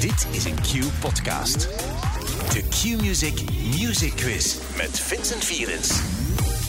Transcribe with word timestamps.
Dit 0.00 0.26
is 0.30 0.44
een 0.44 0.54
Q-podcast. 0.54 1.68
De 2.52 2.62
Q-Music 2.68 3.44
Music 3.78 4.12
Quiz 4.16 4.56
met 4.76 5.00
Vincent 5.00 5.44
Vierens. 5.44 6.00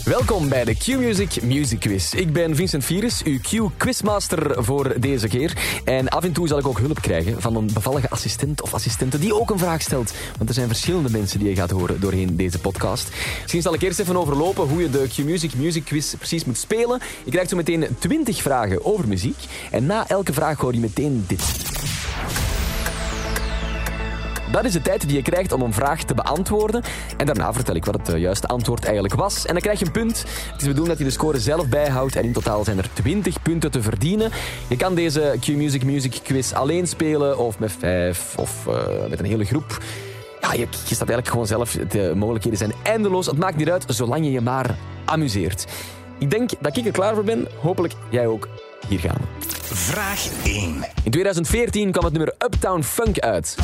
Welkom 0.04 0.48
bij 0.48 0.64
de 0.64 0.74
Q-Music 0.74 1.42
Music 1.42 1.80
Quiz. 1.80 2.12
Ik 2.12 2.32
ben 2.32 2.56
Vincent 2.56 2.84
Vieres, 2.84 3.22
uw 3.22 3.38
Q-quizmaster 3.38 4.64
voor 4.64 5.00
deze 5.00 5.28
keer. 5.28 5.80
En 5.84 6.08
af 6.08 6.24
en 6.24 6.32
toe 6.32 6.48
zal 6.48 6.58
ik 6.58 6.66
ook 6.66 6.78
hulp 6.78 7.00
krijgen 7.00 7.40
van 7.40 7.56
een 7.56 7.70
bevallige 7.72 8.10
assistent 8.10 8.62
of 8.62 8.74
assistente 8.74 9.18
die 9.18 9.34
ook 9.34 9.50
een 9.50 9.58
vraag 9.58 9.82
stelt. 9.82 10.12
Want 10.36 10.48
er 10.48 10.54
zijn 10.54 10.68
verschillende 10.68 11.10
mensen 11.10 11.38
die 11.38 11.48
je 11.48 11.54
gaat 11.54 11.70
horen 11.70 12.00
doorheen 12.00 12.36
deze 12.36 12.58
podcast. 12.58 13.10
Misschien 13.40 13.62
zal 13.62 13.74
ik 13.74 13.82
eerst 13.82 13.98
even 13.98 14.16
overlopen 14.16 14.68
hoe 14.68 14.82
je 14.82 14.90
de 14.90 15.06
Q-Music 15.08 15.54
Music 15.54 15.84
Quiz 15.84 16.14
precies 16.14 16.44
moet 16.44 16.58
spelen. 16.58 17.00
Je 17.24 17.30
krijgt 17.30 17.50
zo 17.50 17.56
meteen 17.56 17.86
20 17.98 18.42
vragen 18.42 18.84
over 18.84 19.08
muziek. 19.08 19.38
En 19.70 19.86
na 19.86 20.08
elke 20.08 20.32
vraag 20.32 20.58
hoor 20.58 20.74
je 20.74 20.80
meteen 20.80 21.24
dit. 21.26 21.40
Dat 24.52 24.64
is 24.64 24.72
de 24.72 24.82
tijd 24.82 25.06
die 25.08 25.16
je 25.16 25.22
krijgt 25.22 25.52
om 25.52 25.62
een 25.62 25.72
vraag 25.72 26.02
te 26.02 26.14
beantwoorden. 26.14 26.82
En 27.16 27.26
daarna 27.26 27.52
vertel 27.52 27.74
ik 27.74 27.84
wat 27.84 27.94
het 27.94 28.08
eh, 28.08 28.20
juiste 28.20 28.46
antwoord 28.46 28.84
eigenlijk 28.84 29.14
was. 29.14 29.46
En 29.46 29.52
dan 29.52 29.62
krijg 29.62 29.78
je 29.78 29.84
een 29.84 29.92
punt. 29.92 30.18
Het 30.18 30.56
is 30.56 30.62
de 30.62 30.66
bedoeling 30.66 30.88
dat 30.88 30.98
je 30.98 31.04
de 31.04 31.10
score 31.10 31.40
zelf 31.40 31.68
bijhoudt. 31.68 32.16
En 32.16 32.24
in 32.24 32.32
totaal 32.32 32.64
zijn 32.64 32.78
er 32.78 32.88
20 32.92 33.42
punten 33.42 33.70
te 33.70 33.82
verdienen. 33.82 34.30
Je 34.68 34.76
kan 34.76 34.94
deze 34.94 35.36
Q-Music 35.40 35.84
Music 35.84 36.20
Quiz 36.22 36.52
alleen 36.52 36.86
spelen, 36.86 37.38
of 37.38 37.58
met 37.58 37.72
vijf, 37.78 38.34
of 38.36 38.66
uh, 38.68 38.74
met 39.08 39.18
een 39.18 39.24
hele 39.24 39.44
groep. 39.44 39.78
Ja, 40.40 40.52
je, 40.52 40.58
je 40.58 40.94
staat 40.94 41.08
eigenlijk 41.08 41.28
gewoon 41.28 41.46
zelf. 41.46 41.72
De 41.88 42.12
mogelijkheden 42.16 42.58
zijn 42.58 42.72
eindeloos. 42.82 43.26
Het 43.26 43.38
maakt 43.38 43.56
niet 43.56 43.70
uit, 43.70 43.84
zolang 43.86 44.24
je 44.24 44.30
je 44.30 44.40
maar 44.40 44.76
amuseert. 45.04 45.66
Ik 46.18 46.30
denk 46.30 46.50
dat 46.60 46.76
ik 46.76 46.86
er 46.86 46.92
klaar 46.92 47.14
voor 47.14 47.24
ben. 47.24 47.48
Hopelijk 47.60 47.94
jij 48.10 48.26
ook. 48.26 48.48
Hier 48.88 49.00
gaan 49.00 49.16
we. 49.16 49.46
Vraag 49.74 50.26
1. 50.44 50.74
In 51.04 51.10
2014 51.10 51.90
kwam 51.90 52.04
het 52.04 52.12
nummer 52.12 52.34
Uptown 52.38 52.82
Funk 52.82 53.18
uit. 53.18 53.56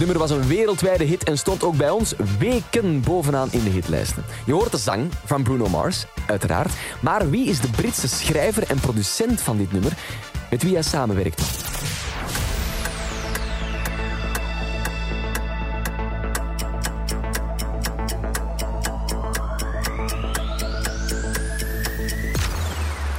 Nummer 0.00 0.18
was 0.18 0.30
een 0.30 0.46
wereldwijde 0.46 1.04
hit 1.04 1.24
en 1.24 1.38
stond 1.38 1.62
ook 1.62 1.76
bij 1.76 1.90
ons 1.90 2.14
weken 2.38 3.00
bovenaan 3.00 3.48
in 3.50 3.64
de 3.64 3.70
hitlijsten. 3.70 4.24
Je 4.46 4.52
hoort 4.52 4.70
de 4.70 4.78
zang 4.78 5.08
van 5.24 5.42
Bruno 5.42 5.68
Mars, 5.68 6.04
uiteraard. 6.26 6.72
Maar 7.00 7.30
wie 7.30 7.46
is 7.46 7.60
de 7.60 7.70
Britse 7.70 8.08
schrijver 8.08 8.70
en 8.70 8.80
producent 8.80 9.40
van 9.40 9.56
dit 9.56 9.72
nummer 9.72 9.92
met 10.50 10.62
wie 10.62 10.72
hij 10.72 10.82
samenwerkt? 10.82 11.69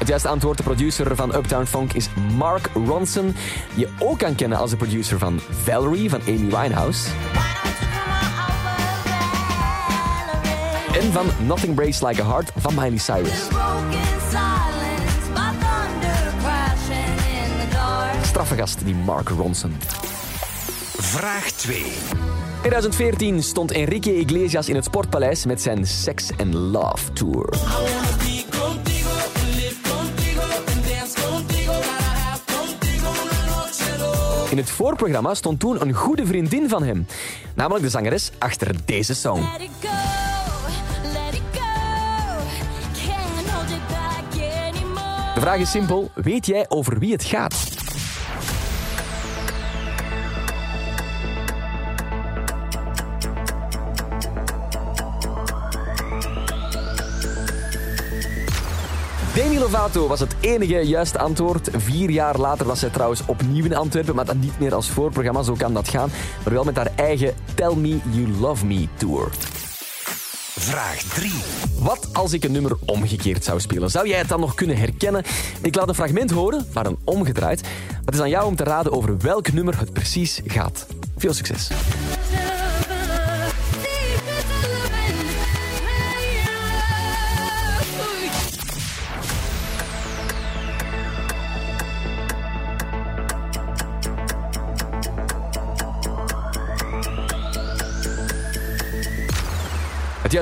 Het 0.02 0.10
juiste 0.10 0.30
antwoord, 0.30 0.58
de 0.58 0.64
producer 0.64 1.16
van 1.16 1.36
Uptown 1.36 1.66
Funk, 1.66 1.94
is 1.94 2.10
Mark 2.38 2.70
Ronson. 2.86 3.36
Die 3.76 3.86
je 3.86 3.90
ook 4.00 4.18
kan 4.18 4.36
kennen 4.36 4.58
als 4.58 4.70
de 4.70 4.78
producer 4.78 5.18
van 5.18 5.40
Valerie 5.64 6.10
van 6.10 6.20
Amy 6.28 6.38
Winehouse. 6.38 7.10
En 11.00 11.12
van 11.12 11.26
Nothing 11.46 11.76
Breaks 11.76 12.02
Like 12.02 12.22
a 12.22 12.26
Heart 12.26 12.52
van 12.56 12.74
Miley 12.74 12.98
Cyrus. 12.98 13.48
Straffe 18.22 18.56
gast, 18.56 18.86
die 18.86 18.96
Mark 18.96 19.30
Ronson. 19.30 19.76
Vraag 20.98 21.52
2. 21.52 21.84
2014 22.60 23.44
stond 23.44 23.72
Enrique 23.72 24.16
Iglesias 24.16 24.70
in 24.70 24.76
het 24.76 24.86
Sportpaleis 24.86 25.46
met 25.46 25.62
zijn 25.62 25.86
Sex 25.86 26.30
and 26.38 26.54
Love 26.54 27.14
Tour. 27.14 27.50
In 34.52 34.58
het 34.58 34.70
voorprogramma 34.70 35.34
stond 35.34 35.60
toen 35.60 35.82
een 35.82 35.94
goede 35.94 36.26
vriendin 36.26 36.70
van 36.70 36.84
hem. 36.84 37.08
Namelijk 37.56 37.84
de 37.84 37.90
zangeres 37.90 38.32
achter 38.38 38.76
deze 38.86 39.16
song. 39.16 39.42
De 45.34 45.40
vraag 45.40 45.58
is 45.58 45.72
simpel. 45.72 46.12
Weet 46.16 46.46
jij 46.46 46.66
over 46.70 47.00
wie 47.00 47.12
het 47.12 47.24
gaat? 47.24 47.71
Lovato 59.62 60.08
was 60.08 60.20
het 60.20 60.36
enige 60.40 60.88
juiste 60.88 61.20
antwoord. 61.20 61.70
Vier 61.72 62.10
jaar 62.10 62.38
later 62.38 62.66
was 62.66 62.80
zij 62.80 62.90
trouwens 62.90 63.26
opnieuw 63.26 63.66
in 63.66 63.76
Antwerpen, 63.76 64.16
maar 64.16 64.26
dan 64.26 64.40
niet 64.40 64.60
meer 64.60 64.74
als 64.74 64.90
voorprogramma, 64.90 65.44
zo 65.44 65.54
kan 65.54 65.74
dat 65.74 65.90
gaan. 65.90 66.12
Maar 66.44 66.54
wel 66.54 66.64
met 66.64 66.76
haar 66.76 66.92
eigen 66.96 67.34
Tell 67.56 67.76
Me 67.76 68.00
You 68.10 68.28
Love 68.40 68.66
Me 68.66 68.88
tour. 68.98 69.30
Vraag 70.58 70.98
3. 70.98 71.32
Wat 71.80 72.10
als 72.14 72.34
ik 72.34 72.44
een 72.44 72.52
nummer 72.52 72.78
omgekeerd 72.86 73.44
zou 73.44 73.60
spelen? 73.60 73.90
Zou 73.90 74.08
jij 74.08 74.18
het 74.18 74.30
dan 74.30 74.40
nog 74.40 74.54
kunnen 74.54 74.78
herkennen? 74.78 75.24
Ik 75.62 75.76
laat 75.76 75.88
een 75.88 75.96
fragment 75.96 76.32
horen, 76.32 76.68
maar 76.74 76.84
dan 76.84 76.98
omgedraaid. 77.04 77.68
Het 78.06 78.14
is 78.14 78.22
aan 78.22 78.30
jou 78.30 78.46
om 78.46 78.56
te 78.56 78.64
raden 78.64 78.92
over 78.92 79.18
welk 79.18 79.54
nummer 79.54 79.80
het 79.80 79.94
precies 79.94 80.42
gaat. 80.46 80.86
Veel 81.18 81.34
succes. 81.34 81.70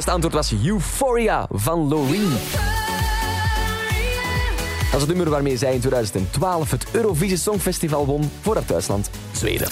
Juiste 0.05 0.27
antwoord 0.27 0.49
was 0.49 0.65
Euphoria 0.65 1.47
van 1.51 1.87
Loreen. 1.87 2.29
Dat 4.91 5.01
is 5.01 5.07
het 5.07 5.07
nummer 5.07 5.29
waarmee 5.29 5.57
zij 5.57 5.73
in 5.73 5.79
2012 5.79 6.71
het 6.71 6.85
Eurovisie 6.91 7.37
Songfestival 7.37 8.05
won 8.05 8.23
voor 8.41 8.55
haar 8.55 8.65
thuisland 8.65 9.09
Zweden. 9.31 9.67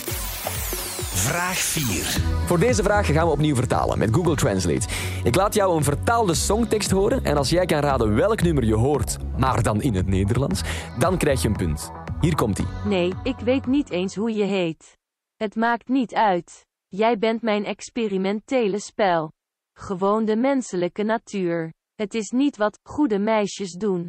Vraag 1.14 1.58
4. 1.58 2.22
Voor 2.46 2.60
deze 2.60 2.84
vraag 2.84 3.06
gaan 3.06 3.26
we 3.26 3.32
opnieuw 3.32 3.56
vertalen 3.56 3.98
met 3.98 4.14
Google 4.14 4.36
Translate. 4.36 4.88
Ik 5.24 5.36
laat 5.36 5.54
jou 5.54 5.78
een 5.78 5.84
vertaalde 5.84 6.34
songtekst 6.34 6.92
horen 6.92 7.24
en 7.24 7.38
als 7.38 7.50
jij 7.50 7.66
kan 7.66 7.80
raden 7.80 8.16
welk 8.16 8.42
nummer 8.42 8.66
je 8.66 8.76
hoort, 8.76 9.18
maar 9.38 9.64
dan 9.64 9.82
in 9.82 9.96
het 9.96 10.08
Nederlands, 10.08 10.62
dan 11.00 11.18
krijg 11.18 11.42
je 11.42 11.48
een 11.48 11.56
punt. 11.56 11.92
Hier 12.22 12.36
komt 12.36 12.60
ie. 12.60 12.68
Nee, 12.86 13.14
ik 13.24 13.40
weet 13.40 13.66
niet 13.66 13.90
eens 13.90 14.16
hoe 14.16 14.34
je 14.34 14.44
heet. 14.44 14.98
Het 15.38 15.56
maakt 15.56 15.88
niet 15.88 16.14
uit. 16.14 16.66
Jij 16.88 17.18
bent 17.18 17.42
mijn 17.42 17.66
experimentele 17.66 18.80
spel. 18.80 19.36
Gewoon 19.80 20.26
de 20.26 20.36
menselijke 20.36 21.04
natuur. 21.04 21.74
Het 21.96 22.14
is 22.14 22.30
niet 22.30 22.58
wat 22.58 22.80
goede 22.84 23.20
meisjes 23.20 23.72
doen. 23.72 24.08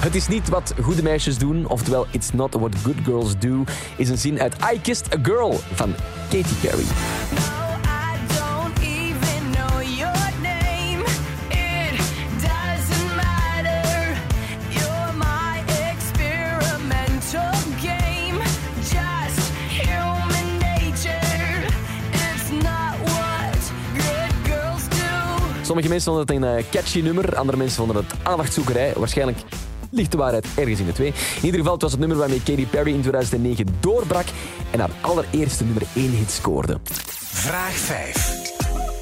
Het 0.00 0.14
is 0.14 0.28
niet 0.28 0.48
wat 0.48 0.74
goede 0.82 1.02
meisjes 1.02 1.38
doen, 1.38 1.68
oftewel 1.68 2.06
It's 2.10 2.32
not 2.32 2.54
what 2.54 2.74
good 2.74 2.98
girls 3.04 3.38
do, 3.38 3.64
is 3.96 4.08
een 4.08 4.18
zin 4.18 4.40
uit 4.40 4.54
I 4.72 4.80
Kissed 4.80 5.14
a 5.14 5.18
Girl 5.22 5.52
van 5.52 5.94
Katy 6.30 6.54
Perry. 6.60 6.84
Sommige 25.74 25.92
mensen 25.92 26.12
vonden 26.12 26.36
het 26.36 26.44
een 26.44 26.64
uh, 26.64 26.70
catchy 26.70 27.00
nummer, 27.00 27.36
andere 27.36 27.56
mensen 27.56 27.76
vonden 27.76 27.96
het 27.96 28.14
aandachtzoekerij. 28.22 28.92
Waarschijnlijk 28.96 29.38
ligt 29.90 30.10
de 30.10 30.16
waarheid 30.16 30.46
ergens 30.56 30.80
in 30.80 30.86
de 30.86 30.92
twee. 30.92 31.08
In 31.08 31.44
ieder 31.44 31.58
geval, 31.58 31.72
het 31.72 31.82
was 31.82 31.90
het 31.90 32.00
nummer 32.00 32.18
waarmee 32.18 32.42
Katy 32.42 32.66
Perry 32.66 32.92
in 32.92 33.00
2009 33.00 33.66
doorbrak 33.80 34.26
en 34.70 34.80
haar 34.80 34.90
allereerste 35.00 35.64
nummer 35.64 35.82
1 35.94 36.10
hit 36.10 36.30
scoorde. 36.30 36.78
Vraag 36.84 37.72
5. 37.72 38.43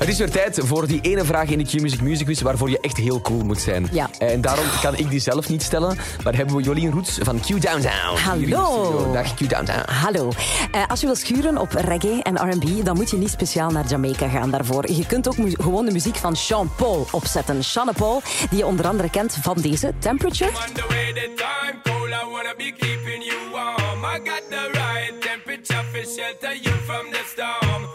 Het 0.03 0.11
is 0.11 0.19
weer 0.19 0.31
tijd 0.31 0.59
voor 0.63 0.87
die 0.87 1.01
ene 1.01 1.25
vraag 1.25 1.49
in 1.49 1.59
de 1.59 1.65
Q-Music 1.65 2.01
Music 2.01 2.25
Quiz 2.27 2.41
waarvoor 2.41 2.71
je 2.71 2.81
echt 2.81 2.97
heel 2.97 3.21
cool 3.21 3.45
moet 3.45 3.61
zijn. 3.61 3.89
Ja. 3.93 4.11
En 4.19 4.41
daarom 4.41 4.65
kan 4.83 4.97
ik 4.97 5.11
die 5.11 5.21
zelf 5.21 5.49
niet 5.49 5.63
stellen, 5.63 5.97
maar 6.25 6.35
hebben 6.37 6.57
we 6.57 6.63
Jolien 6.63 6.91
Roets 6.91 7.19
van 7.23 7.41
Q 7.41 7.47
Downtown. 7.47 8.17
Hallo. 8.25 9.13
Dag 9.13 9.35
Q 9.35 9.49
Downtown. 9.49 9.91
Hallo. 9.91 10.31
Eh, 10.73 10.83
als 10.89 11.01
je 11.01 11.07
wil 11.07 11.15
schuren 11.15 11.59
op 11.59 11.73
reggae 11.73 12.23
en 12.23 12.51
R&B, 12.51 12.85
dan 12.85 12.97
moet 12.97 13.11
je 13.11 13.17
niet 13.17 13.31
speciaal 13.31 13.71
naar 13.71 13.87
Jamaica 13.89 14.29
gaan 14.29 14.51
daarvoor. 14.51 14.91
Je 14.93 15.07
kunt 15.07 15.29
ook 15.29 15.37
mu- 15.37 15.55
gewoon 15.61 15.85
de 15.85 15.93
muziek 15.93 16.17
van 16.17 16.37
Sean 16.37 16.71
Paul 16.77 17.07
opzetten. 17.11 17.65
Sean 17.65 17.89
Paul, 17.97 18.23
die 18.51 18.59
je 18.59 18.67
onder 18.67 18.87
andere 18.87 19.11
kent 19.11 19.37
van 19.43 19.57
deze 19.61 19.93
Temperature. 19.99 20.51
I 20.51 22.25
wanna 22.31 22.55
be 22.57 22.73
keeping 22.79 23.25
you 23.25 23.39
warm. 23.53 24.05
I 24.05 24.19
got 24.25 24.43
the 24.51 24.69
right 24.73 25.21
temperature 25.21 25.85
for 25.93 26.05
shelter 26.05 26.55
you 26.63 26.75
from 26.85 27.11
the 27.11 27.23
storm. 27.33 27.92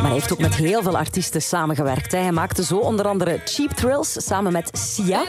Maar 0.00 0.06
hij 0.06 0.20
heeft 0.20 0.32
ook 0.32 0.38
met 0.38 0.54
heel 0.54 0.82
veel 0.82 0.96
artiesten 0.96 1.42
samengewerkt. 1.42 2.12
Hij 2.12 2.32
maakte 2.32 2.64
zo 2.64 2.76
onder 2.76 3.08
andere 3.08 3.40
Cheap 3.44 3.70
Thrills 3.70 4.26
samen 4.26 4.52
met 4.52 4.70
Sia. 4.72 5.22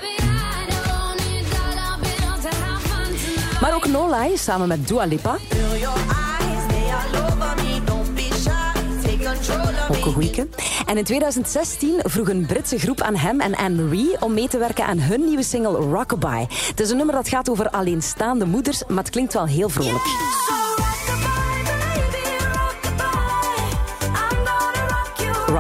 Maar 3.61 3.75
ook 3.75 3.87
No 3.87 4.09
Lie 4.09 4.37
samen 4.37 4.67
met 4.67 4.87
Dua 4.87 5.05
Lipa. 5.05 5.37
Ook. 9.89 10.13
En 10.85 10.97
in 10.97 11.03
2016 11.03 11.99
vroeg 12.03 12.29
een 12.29 12.45
Britse 12.45 12.79
groep 12.79 13.01
aan 13.01 13.15
hem 13.15 13.39
en 13.39 13.55
Anne-Marie 13.55 14.21
om 14.21 14.33
mee 14.33 14.47
te 14.47 14.57
werken 14.57 14.85
aan 14.85 14.99
hun 14.99 15.25
nieuwe 15.25 15.43
single 15.43 15.77
Rockabye. 15.77 16.47
Het 16.49 16.79
is 16.79 16.89
een 16.89 16.97
nummer 16.97 17.15
dat 17.15 17.29
gaat 17.29 17.49
over 17.49 17.69
alleenstaande 17.69 18.45
moeders, 18.45 18.83
maar 18.87 18.97
het 19.03 19.09
klinkt 19.09 19.33
wel 19.33 19.45
heel 19.45 19.69
vrolijk. 19.69 20.58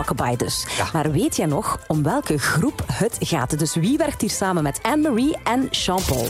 Rockabye 0.09 0.37
dus. 0.37 0.65
Maar 0.93 1.11
weet 1.11 1.35
jij 1.35 1.45
nog 1.45 1.79
om 1.87 2.03
welke 2.03 2.37
groep 2.37 2.83
het 2.91 3.17
gaat? 3.19 3.59
Dus 3.59 3.75
wie 3.75 3.97
werkt 3.97 4.21
hier 4.21 4.29
samen 4.29 4.63
met 4.63 4.79
Anne-Marie 4.81 5.37
en 5.43 5.67
Jean-Paul? 5.71 6.27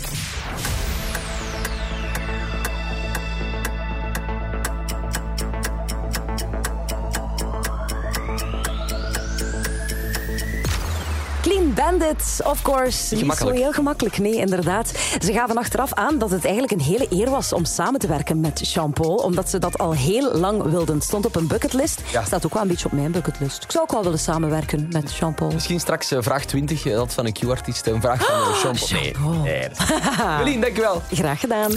Bandits, 11.90 12.42
of 12.44 12.62
course. 12.62 13.16
Niet 13.16 13.34
zo 13.34 13.50
heel 13.50 13.72
gemakkelijk, 13.72 14.18
nee, 14.18 14.36
inderdaad. 14.36 14.92
Ze 15.20 15.34
gaven 15.34 15.58
achteraf 15.58 15.94
aan 15.94 16.18
dat 16.18 16.30
het 16.30 16.44
eigenlijk 16.44 16.74
een 16.74 16.82
hele 16.82 17.06
eer 17.10 17.30
was 17.30 17.54
om 17.54 17.66
samen 17.66 18.00
te 18.00 18.08
werken 18.08 18.40
met 18.40 18.72
Jean-Paul, 18.74 19.16
omdat 19.16 19.50
ze 19.50 19.58
dat 19.60 19.78
al 19.78 19.92
heel 19.94 20.32
lang 20.38 20.64
wilden. 20.64 20.96
Het 20.96 21.04
stond 21.04 21.26
op 21.26 21.36
een 21.36 21.48
bucketlist. 21.48 22.02
Ja. 22.12 22.24
Staat 22.26 22.46
ook 22.46 22.54
wel 22.54 22.62
een 22.62 22.68
beetje 22.68 22.86
op 22.86 22.92
mijn 22.92 23.12
bucketlist. 23.12 23.64
Ik 23.64 23.72
zou 23.72 23.84
ook 23.84 23.92
wel 23.92 24.04
willen 24.04 24.20
samenwerken 24.20 24.88
met 24.92 25.16
Jean-Paul. 25.16 25.52
Misschien 25.52 25.80
straks 25.80 26.12
eh, 26.12 26.18
vraag 26.22 26.46
20, 26.46 26.86
eh, 26.86 26.96
dat 26.96 27.14
van 27.14 27.26
een 27.26 27.34
Q-artiest. 27.34 27.88
Een 27.88 28.02
vraag 28.02 28.26
van 28.26 28.36
Jean-Paul. 28.36 29.02
Nee, 29.02 29.12
Jean-Paul. 29.12 29.44
nee. 29.44 29.60
is- 29.70 30.38
Jolien, 30.38 30.62
dankjewel. 30.62 31.02
Graag 31.12 31.40
gedaan. 31.40 31.72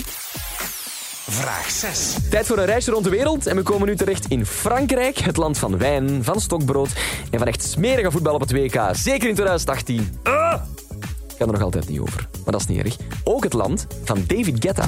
Vraag 1.29 1.71
6. 1.71 2.17
Tijd 2.31 2.47
voor 2.47 2.59
een 2.59 2.65
reisje 2.65 2.91
rond 2.91 3.05
de 3.05 3.11
wereld. 3.11 3.47
En 3.47 3.57
we 3.57 3.63
komen 3.63 3.89
nu 3.89 3.97
terecht 3.97 4.27
in 4.27 4.47
Frankrijk, 4.47 5.19
het 5.19 5.37
land 5.37 5.59
van 5.59 5.79
wijn, 5.79 6.25
van 6.25 6.41
stokbrood 6.41 6.89
en 7.31 7.39
van 7.39 7.49
echt 7.49 7.63
smerige 7.63 8.11
voetbal 8.11 8.35
op 8.35 8.41
het 8.41 8.53
WK. 8.53 8.81
Zeker 8.93 9.29
in 9.29 9.35
2018. 9.35 10.19
Ah! 10.23 10.55
Ik 11.29 11.39
ga 11.39 11.45
er 11.45 11.53
nog 11.53 11.63
altijd 11.63 11.89
niet 11.89 12.01
over, 12.01 12.29
maar 12.45 12.53
dat 12.53 12.61
is 12.61 12.67
niet 12.67 12.85
erg. 12.85 12.97
Ook 13.25 13.45
het 13.45 13.53
land 13.53 13.87
van 14.05 14.25
David 14.27 14.57
Guetta. 14.59 14.85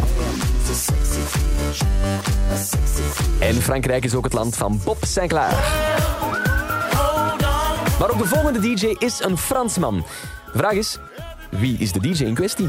En 3.38 3.62
Frankrijk 3.62 4.04
is 4.04 4.14
ook 4.14 4.24
het 4.24 4.32
land 4.32 4.56
van 4.56 4.80
Bob 4.84 5.04
Sinclair. 5.04 5.52
Maar 7.98 8.10
ook 8.10 8.18
de 8.18 8.26
volgende 8.26 8.60
DJ 8.60 8.94
is 8.98 9.20
een 9.22 9.38
Fransman. 9.38 10.06
De 10.52 10.58
vraag 10.58 10.72
is, 10.72 10.98
wie 11.50 11.78
is 11.78 11.92
de 11.92 12.00
DJ 12.00 12.24
in 12.24 12.34
kwestie? 12.34 12.68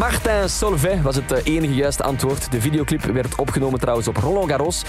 Martin 0.00 0.48
Solvay 0.48 1.02
was 1.02 1.16
het 1.16 1.32
eh, 1.32 1.54
enige 1.54 1.74
juiste 1.74 2.02
antwoord. 2.02 2.52
De 2.52 2.60
videoclip 2.60 3.02
werd 3.02 3.34
opgenomen 3.34 3.80
trouwens 3.80 4.08
op 4.08 4.16
Roland 4.16 4.50
Garros. 4.50 4.82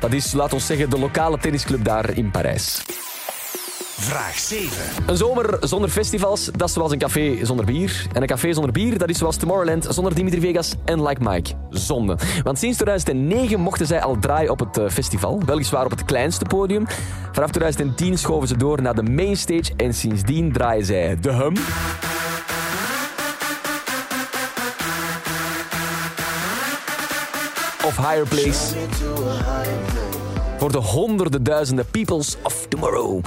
Dat 0.00 0.12
is, 0.12 0.32
laat 0.32 0.52
ons 0.52 0.66
zeggen, 0.66 0.90
de 0.90 0.98
lokale 0.98 1.38
tennisclub 1.38 1.84
daar 1.84 2.16
in 2.16 2.30
Parijs. 2.30 2.82
Vraag 3.98 4.38
7. 4.38 4.70
Een 5.06 5.16
zomer 5.16 5.56
zonder 5.60 5.90
festivals, 5.90 6.44
dat 6.44 6.68
is 6.68 6.74
zoals 6.74 6.92
een 6.92 6.98
café 6.98 7.44
zonder 7.44 7.64
bier. 7.64 8.06
En 8.12 8.22
een 8.22 8.28
café 8.28 8.52
zonder 8.52 8.72
bier, 8.72 8.98
dat 8.98 9.08
is 9.08 9.18
zoals 9.18 9.36
Tomorrowland 9.36 9.86
zonder 9.90 10.14
Dimitri 10.14 10.40
Vegas 10.40 10.74
en 10.84 11.02
Like 11.02 11.22
Mike. 11.22 11.52
Zonde. 11.70 12.18
Want 12.42 12.58
sinds 12.58 12.76
2009 12.76 13.60
mochten 13.60 13.86
zij 13.86 14.02
al 14.02 14.18
draaien 14.18 14.50
op 14.50 14.58
het 14.58 14.78
eh, 14.78 14.88
festival. 14.88 15.42
Weliswaar 15.44 15.84
op 15.84 15.90
het 15.90 16.04
kleinste 16.04 16.44
podium. 16.44 16.86
Vanaf 17.32 17.50
2010 17.50 18.18
schoven 18.18 18.48
ze 18.48 18.56
door 18.56 18.82
naar 18.82 18.94
de 18.94 19.02
mainstage 19.02 19.72
en 19.76 19.94
sindsdien 19.94 20.52
draaien 20.52 20.84
zij 20.84 21.18
de 21.20 21.32
hum. 21.32 21.54
Of 27.86 27.96
Higher 27.96 28.28
Place. 28.28 28.74
Voor 30.58 30.72
de 30.72 30.78
honderden 30.78 31.42
duizenden 31.42 31.86
peoples 31.90 32.36
of 32.42 32.66
tomorrow. 32.68 33.24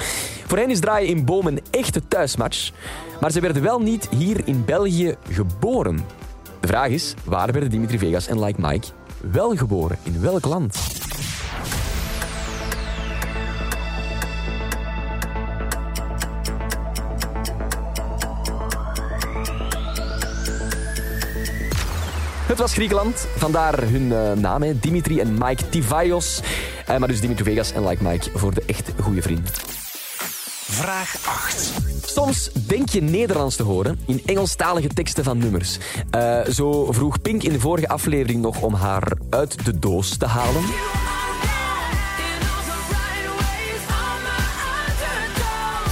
Voor 0.48 0.58
hen 0.58 0.70
is 0.70 0.80
draaien 0.80 1.10
in 1.10 1.26
Boom 1.26 1.48
een 1.48 1.62
echte 1.70 2.02
thuismatch. 2.08 2.72
Maar 3.20 3.32
ze 3.32 3.40
werden 3.40 3.64
wel 3.64 3.80
niet 3.80 4.08
hier 4.10 4.42
in 4.46 4.66
België 4.66 5.16
geboren. 5.32 6.06
De 6.60 6.68
vraag 6.68 6.90
is, 6.90 7.14
waar 7.24 7.52
werden 7.52 7.70
Dimitri 7.70 7.98
Vegas 7.98 8.28
en 8.28 8.44
Like 8.44 8.62
Mike 8.62 8.88
wel 9.32 9.56
geboren? 9.56 9.98
In 10.04 10.22
welk 10.22 10.46
land? 10.46 10.78
Het 22.50 22.58
was 22.58 22.74
Griekenland, 22.74 23.28
vandaar 23.36 23.82
hun 23.82 24.12
eh, 24.12 24.32
naam, 24.32 24.62
hè. 24.62 24.80
Dimitri 24.80 25.20
en 25.20 25.34
Mike 25.38 25.70
Tivaios. 25.70 26.42
Eh, 26.86 26.98
maar 26.98 27.08
dus 27.08 27.22
Dimitri 27.22 27.44
Vegas 27.44 27.72
en 27.72 27.88
Like 27.88 28.04
Mike 28.04 28.30
voor 28.34 28.54
de 28.54 28.64
echt 28.66 28.92
goede 29.02 29.22
vrienden. 29.22 29.52
Vraag 30.64 31.16
8. 31.26 31.72
Soms 32.06 32.50
denk 32.54 32.90
je 32.90 33.02
Nederlands 33.02 33.56
te 33.56 33.64
horen 33.64 34.00
in 34.06 34.22
Engelstalige 34.26 34.88
teksten 34.88 35.24
van 35.24 35.38
nummers. 35.38 35.78
Eh, 36.10 36.40
zo 36.46 36.92
vroeg 36.92 37.22
Pink 37.22 37.44
in 37.44 37.52
de 37.52 37.60
vorige 37.60 37.88
aflevering 37.88 38.42
nog 38.42 38.62
om 38.62 38.74
haar 38.74 39.12
uit 39.30 39.66
de 39.66 39.80
doos 39.80 40.18
te 40.18 40.26
halen. 40.26 40.64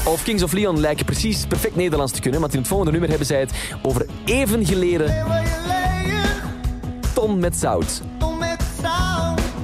Of 0.06 0.24
Kings 0.24 0.44
of 0.44 0.52
Leon 0.52 0.80
lijken 0.80 1.06
precies 1.06 1.46
perfect 1.46 1.76
Nederlands 1.76 2.14
te 2.14 2.22
kunnen, 2.22 2.40
want 2.40 2.54
in 2.54 2.60
het 2.60 2.68
volgende 2.68 2.92
nummer 2.92 3.10
hebben 3.10 3.28
zij 3.28 3.40
het 3.40 3.52
over 3.82 4.06
even 4.26 4.66
geleden 4.66 5.26
ton 7.18 7.40
met 7.40 7.56
zout. 7.56 8.02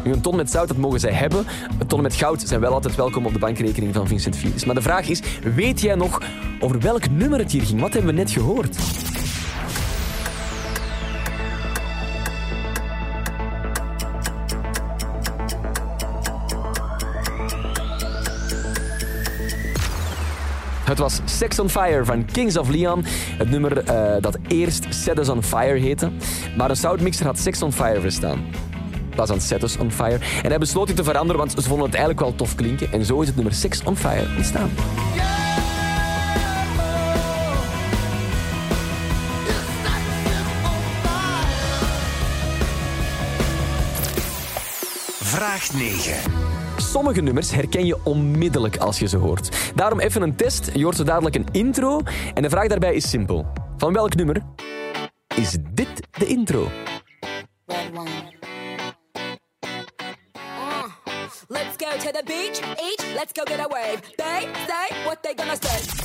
Nu, 0.04 0.12
een 0.12 0.22
ton 0.22 0.36
met 0.36 0.52
zout, 0.52 0.68
dat 0.68 0.78
mogen 0.78 1.00
zij 1.00 1.12
hebben. 1.12 1.46
Een 1.80 1.88
ton 1.88 2.02
met 2.02 2.16
goud 2.16 2.42
zijn 2.42 2.60
wel 2.60 2.74
altijd 2.74 2.96
welkom 2.96 3.26
op 3.26 3.34
de 3.34 3.40
bankrekening 3.40 3.94
van 3.94 4.08
Vincent 4.08 4.38
Fierus. 4.38 4.66
Maar 4.66 4.76
de 4.76 4.82
vraag 4.82 5.10
is, 5.10 5.22
weet 5.56 5.82
jij 5.82 5.96
nog 5.96 6.22
over 6.60 6.80
welk 6.80 7.10
nummer 7.10 7.40
het 7.40 7.52
hier 7.52 7.62
ging? 7.62 7.80
Wat 7.82 7.94
hebben 7.94 8.16
we 8.16 8.18
net 8.18 8.32
gehoord? 8.32 8.78
Het 20.94 21.02
was 21.02 21.20
Sex 21.26 21.60
on 21.60 21.70
Fire 21.70 22.06
van 22.06 22.26
Kings 22.26 22.58
of 22.58 22.70
Leon. 22.70 23.04
Het 23.38 23.50
nummer 23.50 23.78
eh, 23.78 24.22
dat 24.22 24.38
eerst 24.48 24.86
Set 24.90 25.20
Us 25.20 25.30
on 25.30 25.44
Fire 25.44 25.80
heette. 25.80 26.12
Maar 26.58 26.70
een 26.70 26.76
soundmixer 26.76 27.26
had 27.26 27.40
Sex 27.40 27.62
on 27.62 27.72
Fire 27.72 28.02
verstaan. 28.02 28.38
In 28.94 29.10
plaats 29.10 29.32
van 29.32 29.42
Set 29.42 29.64
Us 29.64 29.78
on 29.78 29.92
Fire. 29.92 30.20
En 30.44 30.50
hij 30.50 30.58
besloot 30.58 30.88
dit 30.88 30.96
te 30.96 31.04
veranderen, 31.04 31.38
want 31.38 31.52
ze 31.52 31.62
vonden 31.62 31.86
het 31.86 31.96
eigenlijk 31.96 32.26
wel 32.26 32.36
tof 32.36 32.56
klinken. 32.56 32.92
En 32.92 33.06
zo 33.06 33.22
is 33.22 33.28
het 33.28 33.36
nummer 33.36 33.54
Sex 33.54 33.84
on 33.84 33.98
Fire 33.98 34.28
ontstaan. 34.38 34.70
Vraag 45.20 45.74
9. 45.74 46.53
Sommige 46.94 47.22
nummers 47.22 47.52
herken 47.52 47.86
je 47.86 47.98
onmiddellijk 48.04 48.78
als 48.78 49.00
je 49.00 49.08
ze 49.08 49.18
hoort. 49.18 49.72
Daarom 49.76 50.00
even 50.00 50.22
een 50.22 50.36
test. 50.36 50.70
Je 50.74 50.84
hoort 50.84 50.96
zo 50.96 51.04
dadelijk 51.04 51.36
een 51.36 51.48
intro. 51.52 52.02
En 52.34 52.42
de 52.42 52.50
vraag 52.50 52.68
daarbij 52.68 52.94
is 52.94 53.10
simpel. 53.10 53.46
Van 53.78 53.94
welk 53.94 54.16
nummer 54.16 54.42
is 55.36 55.58
dit 55.74 56.08
de 56.12 56.26
intro? 56.26 56.62
Uh, 56.62 57.78
Let's 61.48 61.76
go 61.78 61.98
to 61.98 62.12
the 62.12 62.24
beach, 62.26 62.60
each, 62.78 63.14
let's 63.14 63.32
go 63.34 63.44
get 63.44 63.60
a 63.60 63.68
wave. 63.68 64.02
They 64.16 64.48
say 64.68 65.06
what 65.06 65.18
they 65.22 65.34
gonna 65.36 65.56
say. 65.62 66.03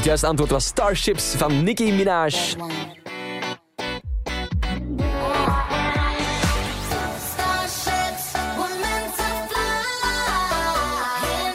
Het 0.00 0.08
juiste 0.08 0.26
antwoord 0.26 0.50
was 0.50 0.64
Starships 0.64 1.24
van 1.24 1.62
Nicki 1.62 1.92
Minaj. 1.92 2.34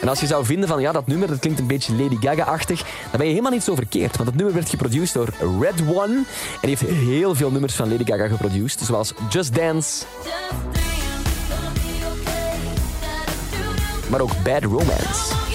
En 0.00 0.08
als 0.08 0.20
je 0.20 0.26
zou 0.26 0.44
vinden 0.44 0.68
van 0.68 0.80
ja, 0.80 0.92
dat 0.92 1.06
nummer 1.06 1.28
dat 1.28 1.38
klinkt 1.38 1.58
een 1.58 1.66
beetje 1.66 1.94
Lady 1.94 2.16
Gaga-achtig, 2.20 2.78
dan 2.80 3.10
ben 3.10 3.24
je 3.24 3.30
helemaal 3.30 3.52
niet 3.52 3.62
zo 3.62 3.74
verkeerd. 3.74 4.16
Want 4.16 4.28
het 4.28 4.36
nummer 4.36 4.54
werd 4.54 4.68
geproduceerd 4.68 5.12
door 5.12 5.58
Red 5.60 5.80
One 5.94 6.14
en 6.14 6.24
die 6.68 6.76
heeft 6.76 6.82
heel 6.82 7.34
veel 7.34 7.50
nummers 7.50 7.74
van 7.74 7.90
Lady 7.90 8.04
Gaga 8.04 8.28
geproduceerd, 8.28 8.80
zoals 8.86 9.12
Just 9.28 9.54
Dance, 9.54 10.04
maar 14.10 14.20
ook 14.20 14.42
Bad 14.44 14.62
Romance. 14.62 15.45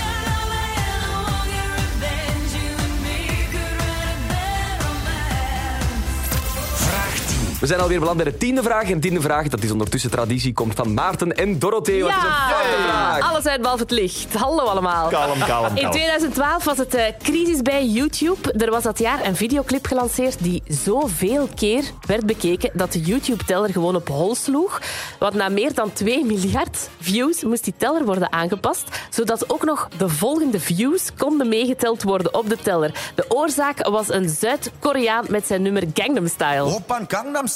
We 7.62 7.68
zijn 7.68 7.80
alweer 7.80 8.00
beland 8.00 8.18
bij 8.18 8.32
de 8.32 8.38
tiende 8.38 8.63
vraag. 8.63 8.84
En 8.84 8.94
de 8.94 9.00
tiende 9.00 9.22
vraag, 9.22 9.48
dat 9.48 9.63
is 9.63 9.72
ondertussen 9.72 10.12
traditie, 10.12 10.53
komt 10.53 10.75
van 10.75 10.94
Maarten 10.94 11.36
en 11.36 11.60
Dorothee. 11.60 12.00
Foute 12.00 12.82
vraag. 12.88 13.30
alles 13.32 13.46
uit 13.46 13.62
behalve 13.62 13.82
het 13.82 13.91
licht. 13.91 14.34
Hallo 14.34 14.63
allemaal. 14.63 15.10
Kalm, 15.10 15.39
kalm, 15.39 15.65
In 15.65 15.82
kalm. 15.82 15.91
2012 15.91 16.63
was 16.63 16.77
het 16.77 16.94
eh, 16.94 17.03
crisis 17.24 17.62
bij 17.62 17.86
YouTube. 17.86 18.53
Er 18.53 18.72
was 18.72 18.84
dat 18.84 19.00
jaar 19.00 19.25
een 19.25 19.36
videoclip 19.36 19.86
gelanceerd 19.86 20.44
die 20.44 20.63
zoveel 20.68 21.50
keer 21.56 21.84
werd 22.08 22.25
bekeken 22.25 22.70
dat 22.74 22.91
de 22.91 23.01
YouTube-teller 23.01 23.70
gewoon 23.70 23.96
op 23.96 24.08
hol 24.08 24.36
sloeg. 24.36 24.82
Want 25.20 25.34
na 25.34 25.50
meer 25.50 25.74
dan 25.74 25.94
2 25.94 26.25
miljard 26.25 26.89
views 27.00 27.44
moest 27.44 27.63
die 27.63 27.74
teller 27.77 28.06
worden 28.06 28.32
aangepast, 28.32 28.84
zodat 29.10 29.50
ook 29.50 29.63
nog 29.63 29.88
de 29.98 30.10
volgende 30.10 30.60
views 30.60 31.10
konden 31.18 31.50
meegeteld 31.50 32.03
worden 32.03 32.34
op 32.34 32.50
de 32.50 32.58
teller. 32.58 32.91
De 33.15 33.25
oorzaak 33.27 33.88
was 33.88 34.10
een 34.10 34.30
Zuid-Koreaan 34.30 35.25
met 35.30 35.48
zijn 35.48 35.62
nummer 35.62 35.84
Gangnam 35.94 36.27
Style. 36.27 36.65
Oppan 36.65 37.06
Gangnam 37.08 37.50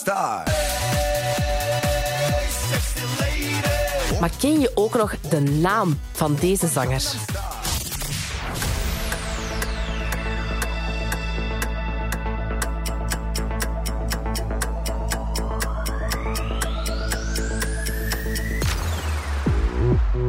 Maar 4.20 4.32
ken 4.40 4.60
je 4.60 4.72
ook 4.74 4.96
nog 4.98 5.16
de 5.30 5.40
naam 5.40 6.00
van 6.12 6.36
deze 6.40 6.68
zanger? 6.68 7.02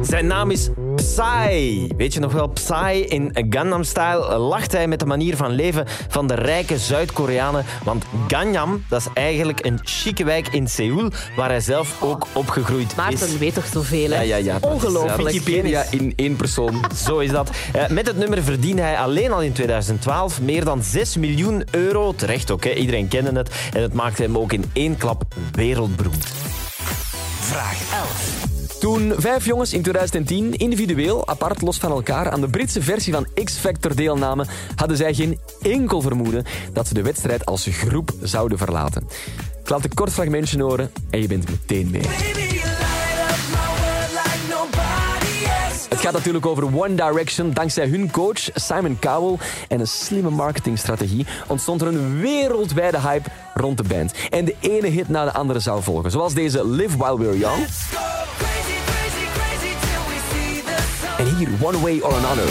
Zijn 0.01 0.27
naam 0.27 0.51
is 0.51 0.69
Psy. 1.17 1.87
Weet 1.97 2.13
je 2.13 2.19
nog 2.19 2.31
wel, 2.31 2.47
Psy 2.47 3.05
in 3.07 3.31
Gangnam 3.49 3.83
Style 3.83 4.37
lacht 4.37 4.71
hij 4.71 4.87
met 4.87 4.99
de 4.99 5.05
manier 5.05 5.35
van 5.35 5.51
leven 5.51 5.85
van 6.07 6.27
de 6.27 6.33
rijke 6.33 6.77
Zuid-Koreanen. 6.77 7.65
Want 7.83 8.05
Gangnam, 8.27 8.83
dat 8.89 8.99
is 8.99 9.07
eigenlijk 9.13 9.65
een 9.65 9.79
chique 9.83 10.25
wijk 10.25 10.47
in 10.47 10.67
Seoul, 10.67 11.09
waar 11.35 11.49
hij 11.49 11.59
zelf 11.59 12.01
ook 12.01 12.27
opgegroeid 12.33 12.89
is. 12.89 12.95
Maarten 12.95 13.39
weet 13.39 13.53
toch 13.53 13.65
zoveel, 13.65 14.09
hè? 14.09 14.15
Ja, 14.15 14.21
ja, 14.21 14.35
ja. 14.35 14.57
Ongelooflijk. 14.61 15.31
Wikipedia 15.31 15.85
in 15.91 16.13
één 16.15 16.35
persoon. 16.35 16.85
Zo 16.95 17.17
is 17.19 17.31
dat. 17.31 17.49
Eh, 17.73 17.87
Met 17.87 18.07
het 18.07 18.17
nummer 18.17 18.43
verdiende 18.43 18.81
hij 18.81 18.97
alleen 18.97 19.31
al 19.31 19.41
in 19.41 19.53
2012 19.53 20.41
meer 20.41 20.65
dan 20.65 20.83
6 20.83 21.17
miljoen 21.17 21.63
euro. 21.71 22.13
Terecht 22.15 22.51
ook, 22.51 22.63
hè? 22.63 22.73
iedereen 22.73 23.07
kende 23.07 23.31
het. 23.31 23.49
En 23.73 23.81
het 23.81 23.93
maakte 23.93 24.21
hem 24.21 24.37
ook 24.37 24.53
in 24.53 24.65
één 24.73 24.97
klap 24.97 25.23
wereldberoemd. 25.51 26.25
Vraag 27.39 27.77
11. 27.93 28.56
Toen 28.79 29.13
vijf 29.17 29.45
jongens 29.45 29.73
in 29.73 29.81
2010 29.81 30.53
individueel, 30.53 31.27
apart, 31.27 31.61
los 31.61 31.77
van 31.77 31.91
elkaar, 31.91 32.31
aan 32.31 32.41
de 32.41 32.47
Britse 32.47 32.81
versie 32.81 33.13
van 33.13 33.27
X-Factor 33.43 33.95
deelnamen, 33.95 34.47
hadden 34.75 34.97
zij 34.97 35.13
geen 35.13 35.39
enkel 35.61 36.01
vermoeden 36.01 36.45
dat 36.73 36.87
ze 36.87 36.93
de 36.93 37.01
wedstrijd 37.01 37.45
als 37.45 37.67
groep 37.71 38.11
zouden 38.21 38.57
verlaten. 38.57 39.07
Ik 39.63 39.69
laat 39.69 39.83
een 39.83 39.93
kort 39.93 40.11
fragmentje 40.11 40.63
horen 40.63 40.91
en 41.09 41.21
je 41.21 41.27
bent 41.27 41.49
meteen 41.49 41.89
mee. 41.91 42.05
Het 45.89 45.99
gaat 46.05 46.13
natuurlijk 46.13 46.45
over 46.45 46.63
One 46.63 46.95
Direction. 46.95 47.53
Dankzij 47.53 47.87
hun 47.87 48.11
coach 48.11 48.49
Simon 48.53 48.99
Cowell 48.99 49.37
en 49.67 49.79
een 49.79 49.87
slimme 49.87 50.29
marketingstrategie 50.29 51.25
ontstond 51.47 51.81
er 51.81 51.87
een 51.87 52.19
wereldwijde 52.19 52.99
hype 52.99 53.29
rond 53.53 53.77
de 53.77 53.83
band. 53.83 54.13
En 54.29 54.45
de 54.45 54.55
ene 54.59 54.87
hit 54.87 55.09
na 55.09 55.23
de 55.23 55.33
andere 55.33 55.59
zou 55.59 55.83
volgen, 55.83 56.11
zoals 56.11 56.33
deze 56.33 56.67
Live 56.67 56.97
While 56.97 57.19
We're 57.19 57.37
Young. 57.37 57.65
En 61.17 61.35
hier 61.35 61.49
One 61.61 61.79
Way 61.79 61.99
or 61.99 62.13
Another. 62.13 62.45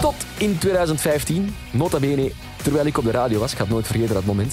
Tot 0.00 0.14
in 0.38 0.58
2015, 0.58 1.54
nota 1.70 1.98
bene, 1.98 2.32
terwijl 2.62 2.86
ik 2.86 2.98
op 2.98 3.04
de 3.04 3.10
radio 3.10 3.38
was, 3.38 3.52
ik 3.52 3.58
het 3.58 3.68
nooit 3.68 3.86
vergeten 3.86 4.14
dat 4.14 4.24
moment, 4.24 4.52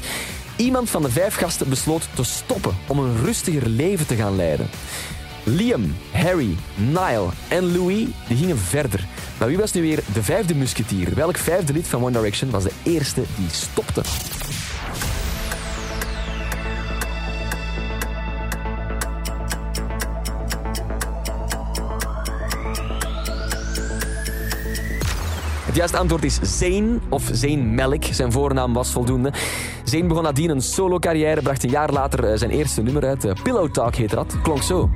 iemand 0.56 0.90
van 0.90 1.02
de 1.02 1.10
vijf 1.10 1.36
gasten 1.36 1.70
besloot 1.70 2.08
te 2.14 2.24
stoppen 2.24 2.76
om 2.88 3.00
een 3.00 3.18
rustiger 3.24 3.68
leven 3.68 4.08
te 4.08 4.16
gaan 4.16 4.36
leiden. 4.36 4.70
Liam, 5.44 5.96
Harry, 6.12 6.56
Niall 6.76 7.30
en 7.48 7.78
Louis 7.78 8.08
die 8.28 8.38
gingen 8.38 8.58
verder. 8.58 9.06
Maar 9.38 9.48
wie 9.48 9.58
was 9.58 9.74
nu 9.74 9.82
weer 9.82 10.04
de 10.14 10.24
vijfde 10.24 10.56
musketier? 10.56 11.16
Welk 11.16 11.38
vijfde 11.38 11.74
lid 11.74 11.88
van 11.88 12.04
One 12.04 12.12
Direction 12.12 12.50
was 12.50 12.64
de 12.64 12.72
eerste 12.84 13.24
die 13.36 13.50
stopte? 13.50 14.02
Het 25.72 25.80
juiste 25.80 25.98
antwoord 25.98 26.24
is 26.24 26.40
Zane, 26.42 27.00
of 27.10 27.30
Zane 27.32 27.56
Melk. 27.56 28.04
Zijn 28.04 28.32
voornaam 28.32 28.74
was 28.74 28.92
voldoende. 28.92 29.34
Zane 29.84 30.06
begon 30.06 30.24
nadien 30.24 30.50
een 30.50 30.62
solo-carrière, 30.62 31.42
bracht 31.42 31.64
een 31.64 31.70
jaar 31.70 31.92
later 31.92 32.24
eh, 32.24 32.38
zijn 32.38 32.52
eerste 32.52 32.82
nummer 32.82 33.06
uit. 33.06 33.26
Eh, 33.26 33.34
Pillow 33.44 33.72
Talk 33.72 33.96
heette 33.96 34.16
dat. 34.16 34.36
Klonk 34.42 34.64
zo. 34.64 34.90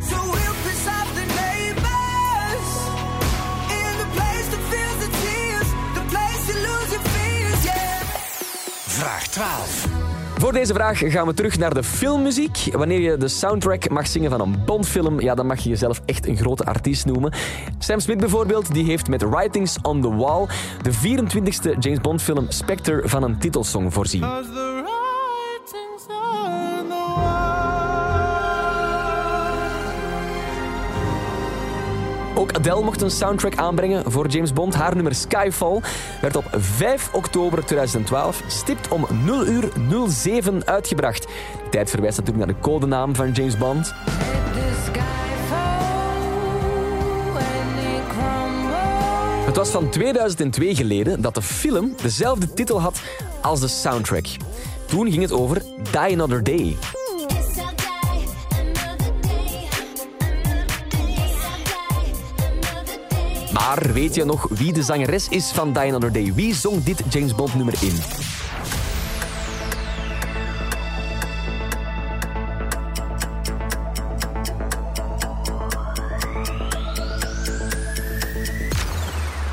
Vraag 8.88 9.28
12. 9.28 9.95
Voor 10.38 10.54
deze 10.54 10.74
vraag 10.74 10.98
gaan 10.98 11.28
we 11.28 11.34
terug 11.34 11.58
naar 11.58 11.74
de 11.74 11.84
filmmuziek. 11.84 12.68
Wanneer 12.72 13.00
je 13.00 13.18
de 13.18 13.28
soundtrack 13.28 13.90
mag 13.90 14.08
zingen 14.08 14.30
van 14.30 14.42
een 14.42 14.56
Bondfilm, 14.66 15.22
ja, 15.22 15.36
dan 15.36 15.46
mag 15.46 15.60
je 15.60 15.70
jezelf 15.70 16.02
echt 16.06 16.28
een 16.28 16.38
grote 16.38 16.66
artiest 16.66 17.06
noemen. 17.06 17.34
Sam 17.80 18.00
Smith 18.00 18.18
bijvoorbeeld, 18.18 18.74
die 18.74 18.86
heeft 18.86 19.08
met 19.08 19.22
Writings 19.22 19.78
on 19.82 20.02
the 20.02 20.16
Wall 20.16 20.48
de 20.82 20.94
24e 20.94 21.80
James 21.80 22.02
Bond 22.02 22.22
film 22.22 22.46
Spectre 22.50 23.02
van 23.04 23.24
een 23.24 23.38
titelsong 23.38 23.94
voorzien. 23.94 24.22
Adele 32.66 32.84
mocht 32.84 33.02
een 33.02 33.12
soundtrack 33.12 33.56
aanbrengen 33.56 34.12
voor 34.12 34.28
James 34.28 34.54
Bond. 34.54 34.76
Haar 34.76 34.96
nummer 34.96 35.16
Skyfall 35.16 35.82
werd 36.22 36.36
op 36.36 36.46
5 36.52 37.10
oktober 37.14 37.66
2012 37.66 38.44
stipt 38.48 38.88
om 38.88 39.06
0 39.26 39.48
uur 39.48 39.72
07 40.08 40.66
uitgebracht. 40.68 41.28
Tijd 41.72 41.90
verwijst 41.90 42.18
natuurlijk 42.18 42.46
naar 42.46 42.56
de 42.56 42.62
codenaam 42.62 43.16
van 43.16 43.32
James 43.32 43.58
Bond. 43.58 43.94
Het 49.46 49.56
was 49.56 49.70
van 49.70 49.90
2002 49.90 50.76
geleden 50.76 51.22
dat 51.22 51.34
de 51.34 51.42
film 51.42 51.94
dezelfde 52.02 52.54
titel 52.54 52.82
had 52.82 53.02
als 53.42 53.60
de 53.60 53.68
soundtrack. 53.68 54.26
Toen 54.86 55.12
ging 55.12 55.22
het 55.22 55.32
over 55.32 55.62
Die 55.92 56.14
Another 56.14 56.44
Day. 56.44 56.78
Maar 63.66 63.94
weet 63.94 64.16
je 64.16 64.26
nog 64.26 64.48
wie 64.50 64.74
de 64.74 64.84
zangeres 64.84 65.28
is 65.30 65.52
van 65.52 65.74
Die 65.74 65.82
Another 65.82 66.12
Day? 66.12 66.34
Wie 66.34 66.56
zong 66.56 66.84
dit 66.84 67.04
James 67.10 67.36
Bond 67.36 67.56
nummer 67.56 67.74
in? 67.82 67.96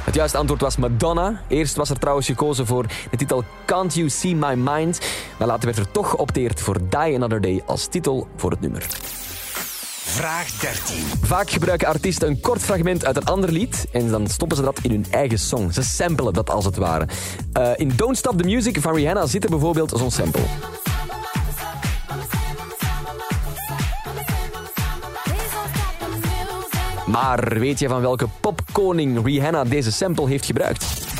Het 0.04 0.14
juiste 0.14 0.38
antwoord 0.38 0.60
was 0.60 0.76
Madonna. 0.76 1.42
Eerst 1.48 1.76
was 1.76 1.90
er 1.90 1.98
trouwens 1.98 2.26
gekozen 2.26 2.66
voor 2.66 2.86
de 3.10 3.16
titel 3.16 3.44
Can't 3.64 3.94
You 3.94 4.08
See 4.08 4.36
My 4.36 4.54
Mind. 4.54 5.00
Maar 5.38 5.48
later 5.48 5.64
werd 5.64 5.78
er 5.78 5.90
toch 5.90 6.10
geopteerd 6.10 6.60
voor 6.60 6.78
Die 6.88 7.14
Another 7.14 7.40
Day 7.40 7.62
als 7.66 7.86
titel 7.86 8.28
voor 8.36 8.50
het 8.50 8.60
nummer. 8.60 8.86
Vraag 10.12 10.50
13. 10.50 10.96
Vaak 11.22 11.50
gebruiken 11.50 11.88
artiesten 11.88 12.28
een 12.28 12.40
kort 12.40 12.62
fragment 12.62 13.04
uit 13.04 13.16
een 13.16 13.24
ander 13.24 13.52
lied 13.52 13.86
en 13.92 14.08
dan 14.08 14.26
stoppen 14.26 14.56
ze 14.56 14.62
dat 14.62 14.78
in 14.82 14.90
hun 14.90 15.06
eigen 15.10 15.38
song. 15.38 15.70
Ze 15.70 15.82
samplen 15.82 16.32
dat 16.32 16.50
als 16.50 16.64
het 16.64 16.76
ware. 16.76 17.08
Eh, 17.52 17.70
in 17.76 17.92
Don't 17.96 18.16
Stop 18.16 18.38
the 18.38 18.44
Music 18.44 18.80
van 18.80 18.94
Rihanna 18.94 19.26
zit 19.26 19.44
er 19.44 19.50
bijvoorbeeld 19.50 19.92
zo'n 19.96 20.10
sample. 20.10 20.42
Maar 27.06 27.58
weet 27.58 27.78
je 27.78 27.88
van 27.88 28.00
welke 28.00 28.26
popkoning 28.40 29.24
Rihanna 29.24 29.64
deze 29.64 29.92
sample 29.92 30.28
heeft 30.28 30.46
gebruikt? 30.46 31.11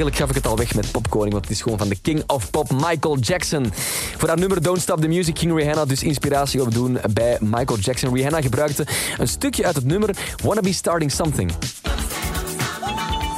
Eigenlijk 0.00 0.30
gaf 0.30 0.36
ik 0.36 0.42
het 0.42 0.52
al 0.52 0.64
weg 0.64 0.74
met 0.74 0.90
Popkoning, 0.90 1.32
want 1.32 1.44
het 1.44 1.54
is 1.54 1.62
gewoon 1.62 1.78
van 1.78 1.88
de 1.88 2.00
King 2.00 2.22
of 2.26 2.50
Pop, 2.50 2.70
Michael 2.72 3.18
Jackson. 3.18 3.72
Voor 4.16 4.28
haar 4.28 4.38
nummer 4.38 4.62
Don't 4.62 4.80
Stop 4.80 5.00
the 5.00 5.08
Music 5.08 5.38
ging 5.38 5.56
Rihanna 5.56 5.84
dus 5.84 6.02
inspiratie 6.02 6.62
opdoen 6.62 6.98
bij 7.12 7.36
Michael 7.40 7.78
Jackson. 7.78 8.14
Rihanna 8.14 8.40
gebruikte 8.40 8.86
een 9.18 9.28
stukje 9.28 9.66
uit 9.66 9.74
het 9.74 9.84
nummer 9.84 10.16
Wanna 10.42 10.60
Be 10.60 10.72
Starting 10.72 11.12
Something. 11.12 11.52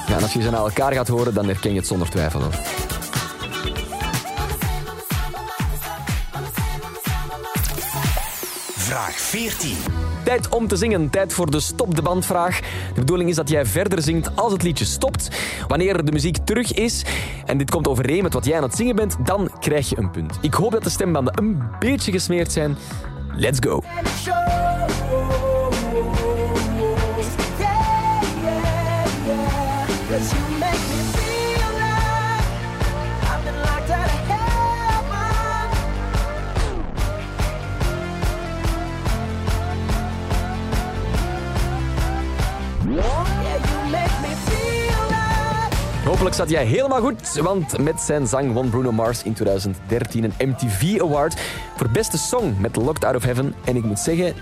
Ja, 0.06 0.16
en 0.16 0.22
als 0.22 0.32
je 0.32 0.42
ze 0.42 0.50
naar 0.50 0.60
elkaar 0.60 0.92
gaat 0.92 1.08
horen, 1.08 1.34
dan 1.34 1.46
herken 1.46 1.72
je 1.72 1.78
het 1.78 1.86
zonder 1.86 2.10
twijfel. 2.10 2.40
Hoor. 2.40 2.54
Vraag 8.92 9.20
14. 9.20 9.76
Tijd 10.24 10.48
om 10.48 10.68
te 10.68 10.76
zingen, 10.76 11.10
tijd 11.10 11.32
voor 11.32 11.50
de 11.50 11.60
stop 11.60 11.94
de 11.94 12.02
bandvraag. 12.02 12.60
De 12.94 13.00
bedoeling 13.00 13.30
is 13.30 13.36
dat 13.36 13.48
jij 13.48 13.66
verder 13.66 14.02
zingt 14.02 14.36
als 14.36 14.52
het 14.52 14.62
liedje 14.62 14.84
stopt. 14.84 15.30
Wanneer 15.68 16.04
de 16.04 16.12
muziek 16.12 16.36
terug 16.36 16.72
is 16.72 17.04
en 17.44 17.58
dit 17.58 17.70
komt 17.70 17.88
overeen 17.88 18.22
met 18.22 18.32
wat 18.32 18.44
jij 18.44 18.56
aan 18.56 18.62
het 18.62 18.74
zingen 18.74 18.96
bent, 18.96 19.16
dan 19.24 19.50
krijg 19.60 19.88
je 19.88 19.98
een 19.98 20.10
punt. 20.10 20.38
Ik 20.40 20.54
hoop 20.54 20.70
dat 20.72 20.84
de 20.84 20.90
stembanden 20.90 21.38
een 21.38 21.62
beetje 21.78 22.12
gesmeerd 22.12 22.52
zijn. 22.52 22.76
Let's 23.36 23.58
go. 23.60 23.82
Hopelijk 46.22 46.48
zat 46.48 46.58
jij 46.58 46.66
helemaal 46.66 47.00
goed, 47.00 47.34
want 47.34 47.78
met 47.78 48.00
zijn 48.00 48.26
zang 48.26 48.52
won 48.52 48.70
Bruno 48.70 48.92
Mars 48.92 49.22
in 49.22 49.32
2013 49.32 50.24
een 50.24 50.48
MTV 50.48 51.00
Award 51.00 51.40
voor 51.76 51.90
beste 51.90 52.18
song 52.18 52.54
met 52.58 52.76
Locked 52.76 53.04
Out 53.04 53.16
of 53.16 53.22
Heaven. 53.24 53.54
En 53.64 53.76
ik 53.76 53.84
moet 53.84 53.98
zeggen, 53.98 54.34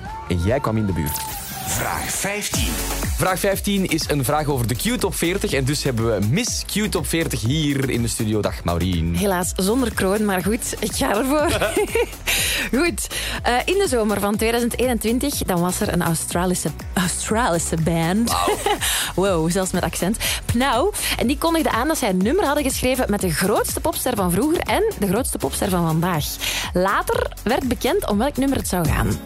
jij 0.45 0.61
kwam 0.61 0.77
in 0.77 0.87
de 0.87 0.93
buurt. 0.93 1.50
Vraag 1.71 2.11
15. 2.11 2.69
Vraag 3.17 3.39
15 3.39 3.87
is 3.87 4.09
een 4.09 4.25
vraag 4.25 4.47
over 4.47 4.67
de 4.67 4.75
Q-top 4.75 5.15
40 5.15 5.53
en 5.53 5.65
dus 5.65 5.83
hebben 5.83 6.21
we 6.21 6.27
Miss 6.27 6.65
Q-top 6.65 7.07
40 7.07 7.41
hier 7.41 7.91
in 7.91 8.03
de 8.03 8.09
studio. 8.09 8.41
Dag 8.41 8.65
Maureen. 8.65 9.17
Helaas 9.17 9.53
zonder 9.57 9.95
kroon, 9.95 10.25
maar 10.25 10.43
goed, 10.43 10.75
ik 10.79 10.93
ga 10.93 11.17
ervoor. 11.17 11.71
goed, 12.81 13.07
eh, 13.43 13.55
in 13.65 13.79
de 13.79 13.87
zomer 13.89 14.21
van 14.21 14.37
2021 14.37 15.35
dan 15.39 15.61
was 15.61 15.81
er 15.81 15.93
een 15.93 16.03
Australische, 16.03 16.71
Australische 16.93 17.77
band. 17.85 18.33
wow, 19.15 19.51
zelfs 19.51 19.71
met 19.71 19.83
accent. 19.83 20.17
Pnau. 20.45 20.93
En 21.19 21.27
die 21.27 21.39
kondigde 21.39 21.71
aan 21.71 21.89
dat 21.89 21.99
zij 21.99 22.09
een 22.09 22.23
nummer 22.23 22.45
hadden 22.45 22.65
geschreven 22.65 23.11
met 23.11 23.21
de 23.21 23.33
grootste 23.33 23.81
popster 23.81 24.17
van 24.17 24.31
vroeger 24.31 24.61
en 24.61 24.93
de 24.99 25.07
grootste 25.07 25.39
popster 25.39 25.69
van 25.69 25.87
vandaag. 25.87 26.25
Later 26.73 27.33
werd 27.43 27.69
bekend 27.69 28.09
om 28.09 28.19
welk 28.19 28.37
nummer 28.37 28.59
het 28.59 28.69
zou 28.69 28.89
gaan. 28.89 29.19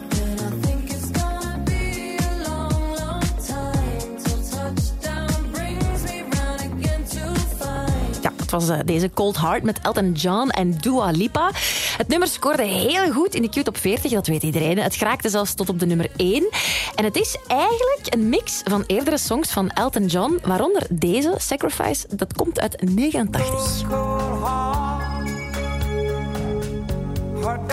Het 8.45 8.53
was 8.53 8.69
eh, 8.69 8.79
deze 8.85 9.09
Cold 9.13 9.37
Heart 9.37 9.63
met 9.63 9.79
Elton 9.81 10.11
John 10.11 10.49
en 10.49 10.77
Dua 10.77 11.11
Lipa. 11.11 11.51
Het 11.97 12.07
nummer 12.07 12.27
scoorde 12.27 12.63
heel 12.63 13.11
goed 13.11 13.35
in 13.35 13.41
de 13.41 13.49
Q-top 13.49 13.77
40, 13.77 14.11
dat 14.11 14.27
weet 14.27 14.43
iedereen. 14.43 14.77
Het 14.77 14.95
geraakte 14.95 15.29
zelfs 15.29 15.53
tot 15.53 15.69
op 15.69 15.79
de 15.79 15.85
nummer 15.85 16.09
1. 16.15 16.49
En 16.95 17.03
het 17.03 17.15
is 17.15 17.37
eigenlijk 17.47 18.13
een 18.13 18.29
mix 18.29 18.61
van 18.63 18.83
eerdere 18.87 19.17
songs 19.17 19.51
van 19.51 19.69
Elton 19.69 20.05
John, 20.05 20.39
waaronder 20.43 20.87
deze, 20.89 21.35
Sacrifice, 21.37 22.07
dat 22.15 22.33
komt 22.33 22.59
uit 22.59 22.81
89. 22.81 23.83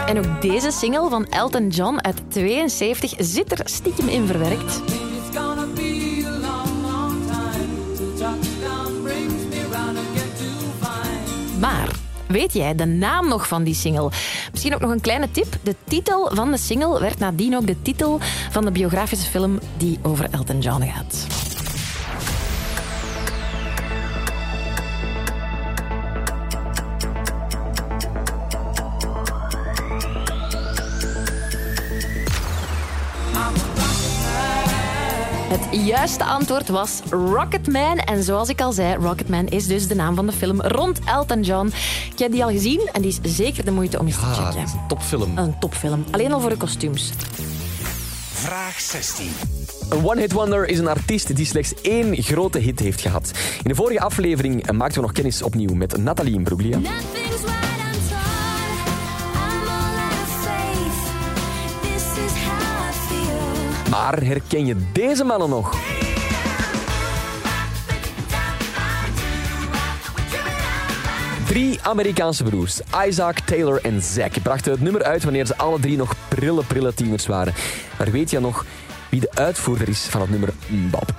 En 0.06 0.18
ook 0.18 0.42
deze 0.42 0.70
single 0.70 1.08
van 1.08 1.26
Elton 1.26 1.68
John 1.68 1.98
uit 2.00 2.22
72 2.28 3.14
zit 3.18 3.58
er 3.58 3.68
stiekem 3.68 4.08
in 4.08 4.26
verwerkt. 4.26 4.80
Weet 12.32 12.52
jij 12.52 12.74
de 12.74 12.84
naam 12.84 13.28
nog 13.28 13.48
van 13.48 13.62
die 13.62 13.74
single? 13.74 14.10
Misschien 14.50 14.74
ook 14.74 14.80
nog 14.80 14.90
een 14.90 15.00
kleine 15.00 15.30
tip. 15.30 15.56
De 15.62 15.74
titel 15.84 16.30
van 16.34 16.50
de 16.50 16.58
single 16.58 17.00
werd 17.00 17.18
nadien 17.18 17.56
ook 17.56 17.66
de 17.66 17.82
titel 17.82 18.18
van 18.50 18.64
de 18.64 18.70
biografische 18.70 19.30
film 19.30 19.58
die 19.76 19.98
over 20.02 20.28
Elton 20.30 20.60
John 20.60 20.82
gaat. 20.82 21.26
Het 35.52 35.84
juiste 35.86 36.24
antwoord 36.24 36.68
was 36.68 37.00
Rocketman. 37.10 37.98
En 37.98 38.22
zoals 38.22 38.48
ik 38.48 38.60
al 38.60 38.72
zei, 38.72 38.96
Rocketman 38.96 39.46
is 39.46 39.66
dus 39.66 39.88
de 39.88 39.94
naam 39.94 40.14
van 40.14 40.26
de 40.26 40.32
film 40.32 40.60
rond 40.60 40.98
Elton 41.04 41.42
John. 41.42 41.72
Ik 42.22 42.28
heb 42.28 42.37
die 42.37 42.46
al 42.46 42.50
gezien 42.52 42.88
en 42.92 43.02
die 43.02 43.11
is 43.22 43.37
zeker 43.37 43.64
de 43.64 43.70
moeite 43.70 43.98
om 43.98 44.06
eens 44.06 44.14
te 44.18 44.24
Ah, 44.24 44.46
checken. 44.46 44.61
een 44.62 44.87
topfilm. 44.88 45.38
Een 45.38 45.58
topfilm. 45.58 46.04
Alleen 46.11 46.32
al 46.32 46.40
voor 46.40 46.50
de 46.50 46.56
kostuums. 46.56 47.11
Vraag 48.32 48.80
16. 48.80 49.26
Een 49.90 50.04
one-hit 50.04 50.32
wonder 50.32 50.68
is 50.68 50.78
een 50.78 50.88
artiest 50.88 51.37
die 51.37 51.46
slechts 51.46 51.74
één 51.80 52.22
grote 52.22 52.58
hit 52.58 52.80
heeft 52.80 53.00
gehad. 53.00 53.30
In 53.62 53.68
de 53.68 53.74
vorige 53.74 54.00
aflevering 54.00 54.70
maakten 54.70 55.00
we 55.00 55.06
nog 55.06 55.12
kennis 55.12 55.42
opnieuw 55.42 55.74
met 55.74 55.96
Nathalie 55.96 56.35
Imbruglia. 56.35 56.78
Maar 63.90 64.22
herken 64.22 64.66
je 64.66 64.76
deze 64.92 65.24
mannen 65.24 65.48
nog? 65.48 65.74
Drie 71.52 71.78
Amerikaanse 71.82 72.44
broers, 72.44 72.80
Isaac, 73.06 73.40
Taylor 73.40 73.84
en 73.84 74.02
Zack, 74.02 74.42
brachten 74.42 74.72
het 74.72 74.80
nummer 74.80 75.02
uit 75.02 75.24
wanneer 75.24 75.46
ze 75.46 75.56
alle 75.56 75.80
drie 75.80 75.96
nog 75.96 76.14
prille, 76.28 76.64
prille 76.64 76.94
tieners 76.94 77.26
waren. 77.26 77.54
Maar 77.98 78.10
weet 78.10 78.30
je 78.30 78.40
nog 78.40 78.64
wie 79.10 79.20
de 79.20 79.30
uitvoerder 79.34 79.88
is 79.88 80.00
van 80.00 80.20
het 80.20 80.30
nummer 80.30 80.52
Mbap? 80.68 81.14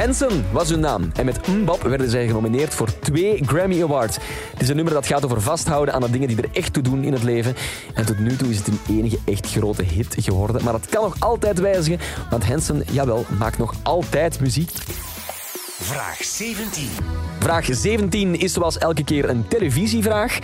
Hanson 0.00 0.44
was 0.52 0.68
hun 0.68 0.80
naam. 0.80 1.10
En 1.14 1.24
met 1.24 1.46
Mbop 1.46 1.82
werden 1.82 2.10
zij 2.10 2.26
genomineerd 2.26 2.74
voor 2.74 2.98
twee 2.98 3.44
Grammy 3.46 3.82
Awards. 3.82 4.16
Het 4.52 4.62
is 4.62 4.68
een 4.68 4.76
nummer 4.76 4.94
dat 4.94 5.06
gaat 5.06 5.24
over 5.24 5.40
vasthouden 5.40 5.94
aan 5.94 6.00
de 6.00 6.10
dingen 6.10 6.28
die 6.28 6.36
er 6.36 6.48
echt 6.52 6.72
toe 6.72 6.82
doen 6.82 7.04
in 7.04 7.12
het 7.12 7.22
leven. 7.22 7.54
En 7.94 8.06
tot 8.06 8.18
nu 8.18 8.36
toe 8.36 8.48
is 8.48 8.58
het 8.58 8.68
een 8.68 8.80
enige 8.88 9.18
echt 9.24 9.50
grote 9.50 9.82
hit 9.82 10.16
geworden. 10.18 10.64
Maar 10.64 10.72
dat 10.72 10.86
kan 10.88 11.02
nog 11.02 11.16
altijd 11.18 11.58
wijzigen, 11.58 12.00
want 12.30 12.46
Hanson, 12.46 12.82
jawel, 12.90 13.24
maakt 13.38 13.58
nog 13.58 13.74
altijd 13.82 14.40
muziek. 14.40 14.70
Vraag 15.80 16.24
17. 16.24 16.88
Vraag 17.38 17.64
17 17.70 18.38
is 18.38 18.52
zoals 18.52 18.78
elke 18.78 19.04
keer 19.04 19.28
een 19.28 19.48
televisievraag. 19.48 20.38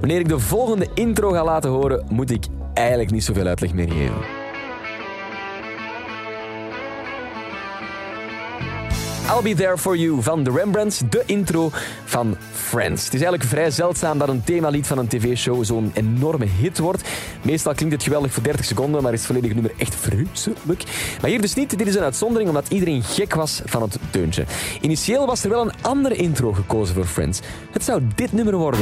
Wanneer 0.00 0.20
ik 0.20 0.28
de 0.28 0.38
volgende 0.38 0.88
intro 0.94 1.30
ga 1.30 1.44
laten 1.44 1.70
horen, 1.70 2.06
moet 2.08 2.30
ik 2.30 2.44
eigenlijk 2.74 3.10
niet 3.10 3.24
zoveel 3.24 3.46
uitleg 3.46 3.72
meer 3.72 3.90
geven. 3.90 4.39
I'll 9.36 9.42
Be 9.42 9.54
There 9.54 9.78
For 9.78 9.96
You 9.96 10.22
van 10.22 10.44
The 10.44 10.50
Rembrandts, 10.50 11.00
de 11.10 11.22
intro 11.26 11.70
van 12.04 12.36
Friends. 12.52 13.04
Het 13.04 13.14
is 13.14 13.20
eigenlijk 13.20 13.50
vrij 13.50 13.70
zeldzaam 13.70 14.18
dat 14.18 14.28
een 14.28 14.44
themalied 14.44 14.86
van 14.86 14.98
een 14.98 15.08
tv-show 15.08 15.64
zo'n 15.64 15.90
enorme 15.94 16.44
hit 16.44 16.78
wordt. 16.78 17.08
Meestal 17.42 17.74
klinkt 17.74 17.94
het 17.94 18.04
geweldig 18.04 18.32
voor 18.32 18.42
30 18.42 18.64
seconden, 18.64 19.02
maar 19.02 19.12
is 19.12 19.18
het 19.18 19.26
volledige 19.26 19.54
nummer 19.54 19.72
echt 19.76 19.94
vreselijk. 19.94 20.84
Maar 21.20 21.30
hier 21.30 21.40
dus 21.40 21.54
niet. 21.54 21.78
Dit 21.78 21.86
is 21.86 21.94
een 21.94 22.02
uitzondering 22.02 22.48
omdat 22.48 22.68
iedereen 22.68 23.02
gek 23.02 23.34
was 23.34 23.60
van 23.64 23.82
het 23.82 23.98
deuntje. 24.10 24.44
Initieel 24.80 25.26
was 25.26 25.44
er 25.44 25.50
wel 25.50 25.60
een 25.60 25.74
andere 25.82 26.14
intro 26.14 26.52
gekozen 26.52 26.94
voor 26.94 27.06
Friends. 27.06 27.40
Het 27.70 27.84
zou 27.84 28.02
dit 28.14 28.32
nummer 28.32 28.56
worden. 28.56 28.80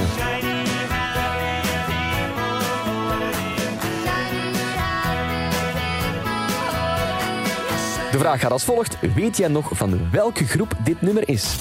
De 8.10 8.18
vraag 8.18 8.40
gaat 8.40 8.50
als 8.50 8.64
volgt. 8.64 8.96
Weet 9.14 9.36
jij 9.36 9.48
nog 9.48 9.70
van 9.72 10.10
welke 10.10 10.46
groep 10.46 10.74
dit 10.84 11.02
nummer 11.02 11.28
is? 11.28 11.56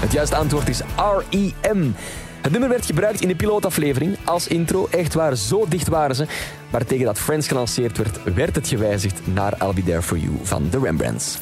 Het 0.00 0.12
juiste 0.12 0.36
antwoord 0.36 0.68
is 0.68 0.80
REM. 0.96 1.94
Het 2.40 2.52
nummer 2.52 2.68
werd 2.68 2.86
gebruikt 2.86 3.20
in 3.20 3.28
de 3.28 3.36
pilotaflevering 3.36 4.16
als 4.24 4.46
intro. 4.46 4.86
Echt 4.90 5.14
waar, 5.14 5.36
zo 5.36 5.66
dicht 5.68 5.88
waren 5.88 6.16
ze. 6.16 6.26
Maar 6.70 6.84
tegen 6.84 7.04
dat 7.04 7.18
Friends 7.18 7.48
gelanceerd 7.48 7.98
werd, 7.98 8.34
werd 8.34 8.54
het 8.54 8.68
gewijzigd 8.68 9.20
naar 9.24 9.54
I'll 9.62 9.74
Be 9.74 9.82
There 9.82 10.02
For 10.02 10.18
You 10.18 10.32
van 10.42 10.68
de 10.70 10.78
Rembrandts. 10.78 11.38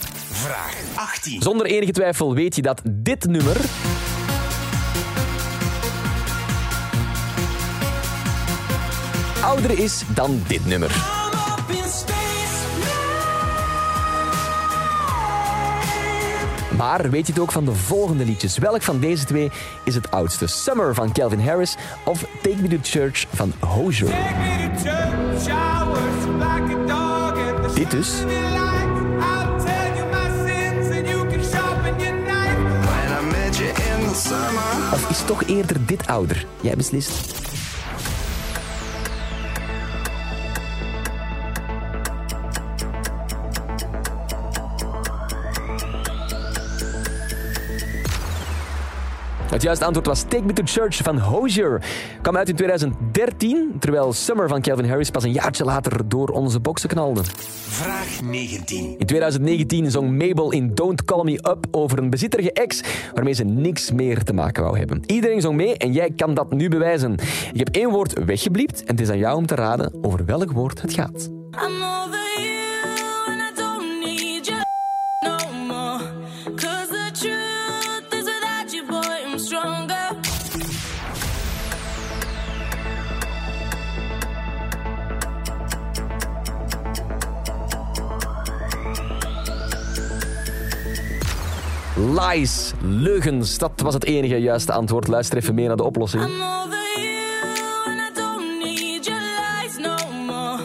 Vraag 1.26 1.40
18. 1.40 1.42
Zonder 1.42 1.66
enige 1.66 1.92
twijfel 1.92 2.34
weet 2.34 2.56
je 2.56 2.62
dat 2.62 2.82
dit 2.84 3.26
nummer... 3.26 3.56
ouder 9.42 9.78
is 9.78 10.02
dan 10.14 10.42
dit 10.46 10.66
nummer. 10.66 11.14
Maar 16.76 17.10
weet 17.10 17.26
je 17.26 17.32
het 17.32 17.42
ook 17.42 17.52
van 17.52 17.64
de 17.64 17.74
volgende 17.74 18.24
liedjes? 18.24 18.58
Welk 18.58 18.82
van 18.82 19.00
deze 19.00 19.24
twee 19.24 19.50
is 19.84 19.94
het 19.94 20.10
oudste? 20.10 20.46
Summer 20.46 20.94
van 20.94 21.12
Calvin 21.12 21.40
Harris 21.40 21.76
of 22.04 22.24
Take 22.42 22.56
Me 22.56 22.68
to 22.68 22.76
Church 22.82 23.26
van 23.32 23.52
Hozier? 23.60 24.14
Dit 27.74 27.90
dus. 27.90 28.12
Of 34.16 35.06
is 35.10 35.24
toch 35.24 35.44
eerder 35.44 35.86
dit 35.86 36.06
ouder? 36.06 36.46
Jij 36.60 36.76
beslist. 36.76 37.44
Het 49.50 49.62
juiste 49.62 49.84
antwoord 49.84 50.06
was 50.06 50.22
Take 50.22 50.44
Me 50.44 50.52
to 50.52 50.62
Church 50.64 50.96
van 50.96 51.18
Hozier. 51.18 51.82
Kwam 52.22 52.36
uit 52.36 52.48
in 52.48 52.56
2013, 52.56 53.76
terwijl 53.78 54.12
Summer 54.12 54.48
van 54.48 54.60
Calvin 54.60 54.88
Harris 54.88 55.10
pas 55.10 55.24
een 55.24 55.32
jaartje 55.32 55.64
later 55.64 56.08
door 56.08 56.28
onze 56.28 56.60
boksen 56.60 56.88
knalde. 56.88 57.22
Vraag 58.16 58.30
19. 58.30 58.94
In 58.98 59.06
2019 59.06 59.90
zong 59.90 60.10
Mabel 60.10 60.52
in 60.52 60.74
Don't 60.74 61.04
Call 61.04 61.24
Me 61.24 61.32
Up 61.32 61.66
over 61.70 61.98
een 61.98 62.10
bezitterige 62.10 62.52
ex 62.52 62.80
waarmee 63.14 63.32
ze 63.32 63.44
niks 63.44 63.92
meer 63.92 64.22
te 64.22 64.32
maken 64.32 64.62
wou 64.62 64.78
hebben. 64.78 65.02
Iedereen 65.06 65.40
zong 65.40 65.56
mee 65.56 65.76
en 65.76 65.92
jij 65.92 66.10
kan 66.10 66.34
dat 66.34 66.52
nu 66.52 66.68
bewijzen. 66.68 67.12
Ik 67.52 67.58
heb 67.58 67.68
één 67.68 67.90
woord 67.90 68.24
weggebliept 68.24 68.80
en 68.80 68.86
het 68.86 69.00
is 69.00 69.10
aan 69.10 69.18
jou 69.18 69.36
om 69.36 69.46
te 69.46 69.54
raden 69.54 69.92
over 70.02 70.24
welk 70.24 70.52
woord 70.52 70.82
het 70.82 70.92
gaat. 70.92 71.28
I'm 71.50 71.82
over 71.82 72.15
Lies, 91.96 92.72
leugens, 92.80 93.58
dat 93.58 93.72
was 93.76 93.94
het 93.94 94.04
enige 94.04 94.36
juiste 94.36 94.72
antwoord. 94.72 95.08
Luister 95.08 95.38
even 95.38 95.54
mee 95.54 95.66
naar 95.66 95.76
de 95.76 95.82
oplossing. 95.82 96.22
I'm 96.22 96.30
over 96.30 97.00
you 97.00 97.86
and 97.86 97.98
I 97.98 98.20
don't 98.20 98.62
need 98.62 99.04
your 99.04 99.20
lies 99.20 99.78
no 99.78 99.96
more. 100.26 100.58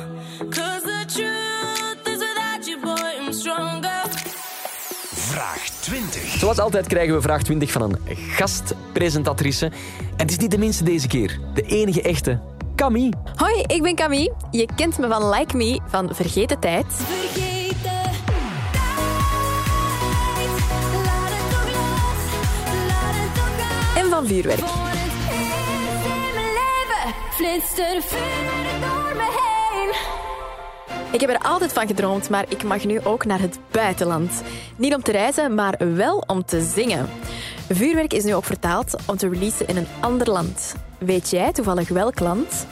Cause 0.50 0.82
the 0.82 1.04
truth 1.08 2.08
is 2.08 2.17
without 2.17 2.65
you, 2.65 2.80
boy, 2.82 3.26
I'm 3.26 3.34
stronger. 3.34 4.02
Vraag 5.13 5.70
20. 5.70 6.22
Zoals 6.22 6.60
altijd 6.60 6.88
krijgen 6.88 7.13
we 7.13 7.22
vraag 7.22 7.44
20 7.44 7.72
van 7.72 7.82
een 7.82 7.98
gastpresentatrice. 8.15 9.65
En 9.65 9.72
het 10.17 10.32
is 10.32 10.38
niet 10.38 10.52
de 10.52 10.58
minste 10.58 10.84
deze 10.84 11.08
keer. 11.08 11.39
De 11.54 11.62
enige 11.62 12.02
echte. 12.02 12.39
Camille. 12.76 13.13
Hoi, 13.36 13.62
ik 13.62 13.82
ben 13.82 13.96
Camille. 13.96 14.34
Je 14.52 14.67
kent 14.76 14.98
me 14.98 15.08
van 15.08 15.30
Like 15.30 15.58
Me 15.58 15.80
van 15.88 16.15
Vergeten 16.15 16.60
Tijd. 16.60 16.86
Van 24.22 24.30
Vuurwerk. 24.30 24.60
Voor 24.60 24.88
het 24.88 24.94
eerst 24.94 26.06
in 26.10 26.34
mijn 26.34 26.54
leven 26.54 27.14
flitst 27.32 28.06
vuur 28.08 28.80
door 28.80 29.16
me 29.16 29.28
heen. 29.40 29.94
Ik 31.12 31.20
heb 31.20 31.30
er 31.30 31.38
altijd 31.38 31.74
van 31.74 31.88
gedroomd, 31.88 32.30
maar 32.30 32.46
ik 32.48 32.64
mag 32.64 32.86
nu 32.86 33.00
ook 33.04 33.26
naar 33.26 33.40
het 33.40 33.60
buitenland. 33.72 34.42
Niet 34.76 34.96
om 34.96 35.04
te 35.04 35.12
reizen, 35.12 35.56
maar 35.56 35.96
wel 35.96 36.24
om 36.28 36.46
te 36.46 36.62
zingen. 36.62 37.10
Vuurwerk 37.70 38.14
is 38.14 38.24
nu 38.24 38.36
ook 38.36 38.44
vertaald 38.44 38.96
om 39.06 39.18
te 39.18 39.30
releasen 39.30 39.68
in 39.68 39.78
een 39.78 39.88
ander 40.00 40.30
land. 40.30 40.76
Weet 40.98 41.30
jij 41.30 41.52
toevallig 41.52 41.90
welk 41.90 42.20
land? 42.20 42.66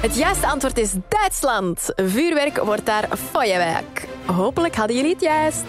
Het 0.00 0.16
juiste 0.16 0.46
antwoord 0.46 0.78
is 0.78 0.92
Duitsland. 1.08 1.92
Vuurwerk 1.96 2.56
wordt 2.64 2.86
daar 2.86 3.08
Feuerwerk. 3.30 4.08
Hopelijk 4.26 4.76
hadden 4.76 4.96
jullie 4.96 5.12
het 5.12 5.20
juist. 5.20 5.64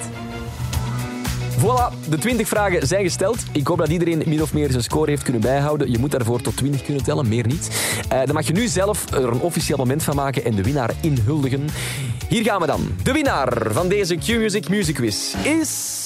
Voilà, 1.57 2.09
de 2.09 2.17
20 2.17 2.47
vragen 2.47 2.87
zijn 2.87 3.03
gesteld. 3.03 3.37
Ik 3.51 3.67
hoop 3.67 3.77
dat 3.77 3.87
iedereen 3.87 4.23
min 4.25 4.41
of 4.41 4.53
meer 4.53 4.71
zijn 4.71 4.83
score 4.83 5.09
heeft 5.09 5.23
kunnen 5.23 5.41
bijhouden. 5.41 5.91
Je 5.91 5.97
moet 5.97 6.11
daarvoor 6.11 6.41
tot 6.41 6.57
20 6.57 6.83
kunnen 6.83 7.03
tellen, 7.03 7.27
meer 7.27 7.47
niet. 7.47 7.69
Eh, 8.09 8.25
dan 8.25 8.33
mag 8.33 8.47
je 8.47 8.53
nu 8.53 8.67
zelf 8.67 9.11
er 9.11 9.27
een 9.27 9.41
officieel 9.41 9.77
moment 9.77 10.03
van 10.03 10.15
maken 10.15 10.45
en 10.45 10.55
de 10.55 10.63
winnaar 10.63 10.91
inhuldigen. 11.01 11.69
Hier 12.27 12.43
gaan 12.43 12.59
we 12.59 12.65
dan. 12.65 12.95
De 13.03 13.11
winnaar 13.11 13.71
van 13.71 13.87
deze 13.87 14.15
Q-Music 14.15 14.69
Music 14.69 14.95
Quiz 14.95 15.35
is... 15.43 15.99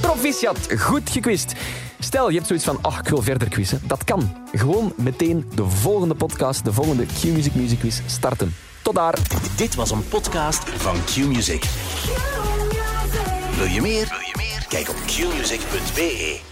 Proficiat, 0.00 0.58
goed 0.78 1.10
gekwist. 1.10 1.54
Stel, 2.02 2.28
je 2.28 2.34
hebt 2.34 2.46
zoiets 2.46 2.64
van, 2.64 2.78
ach, 2.82 2.98
ik 2.98 3.08
wil 3.08 3.22
verder 3.22 3.48
quizzen. 3.48 3.80
Dat 3.86 4.04
kan. 4.04 4.36
Gewoon 4.52 4.92
meteen 4.96 5.50
de 5.54 5.64
volgende 5.68 6.14
podcast, 6.14 6.64
de 6.64 6.72
volgende 6.72 7.06
Q-Music 7.06 7.54
Music 7.54 7.78
Quiz 7.78 8.00
starten. 8.06 8.54
Tot 8.82 8.94
daar. 8.94 9.18
Dit 9.56 9.74
was 9.74 9.90
een 9.90 10.08
podcast 10.08 10.68
van 10.68 10.96
Q-Music. 11.04 11.64
Wil 13.56 13.66
je 13.66 13.80
meer? 13.80 14.08
Wil 14.08 14.20
je 14.20 14.34
meer? 14.36 14.66
Kijk 14.68 14.88
op 14.88 14.96
qmusic.be. 15.06 16.49